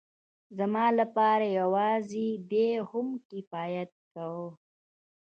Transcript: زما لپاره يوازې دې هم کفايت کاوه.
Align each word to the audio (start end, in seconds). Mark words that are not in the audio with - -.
زما 0.57 0.85
لپاره 0.99 1.45
يوازې 1.59 2.27
دې 2.51 2.69
هم 2.89 3.07
کفايت 3.29 3.91
کاوه. 4.13 4.49